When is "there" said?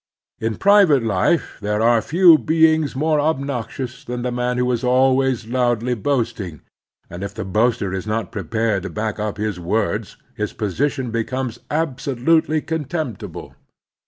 1.61-1.79